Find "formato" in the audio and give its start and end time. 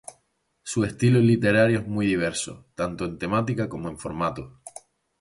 3.99-4.59